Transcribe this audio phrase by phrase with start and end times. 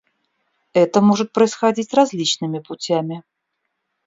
[0.73, 3.23] Это может происходить различными путями.